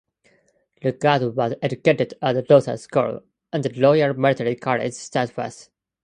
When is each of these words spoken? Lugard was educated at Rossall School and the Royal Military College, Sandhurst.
Lugard 0.83 1.35
was 1.35 1.53
educated 1.61 2.15
at 2.23 2.33
Rossall 2.49 2.79
School 2.79 3.21
and 3.53 3.63
the 3.63 3.69
Royal 3.79 4.15
Military 4.15 4.55
College, 4.55 4.93
Sandhurst. 4.93 5.69